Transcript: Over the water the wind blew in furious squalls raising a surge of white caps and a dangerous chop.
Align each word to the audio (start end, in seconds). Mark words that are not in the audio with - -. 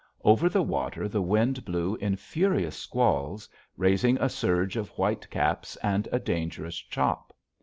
Over 0.23 0.49
the 0.49 0.63
water 0.63 1.07
the 1.07 1.21
wind 1.21 1.63
blew 1.63 1.93
in 1.97 2.15
furious 2.15 2.75
squalls 2.75 3.47
raising 3.77 4.17
a 4.17 4.29
surge 4.29 4.75
of 4.75 4.89
white 4.97 5.29
caps 5.29 5.75
and 5.83 6.07
a 6.11 6.17
dangerous 6.17 6.77
chop. 6.79 7.31